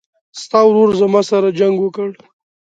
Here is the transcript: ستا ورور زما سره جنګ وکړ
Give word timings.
ستا 0.41 0.59
ورور 0.67 0.89
زما 1.01 1.21
سره 1.31 1.49
جنګ 1.59 1.75
وکړ 1.81 2.09